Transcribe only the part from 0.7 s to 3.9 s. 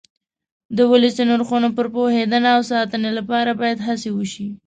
د ولسي نرخونو پر پوهېدنه او ساتنې لپاره باید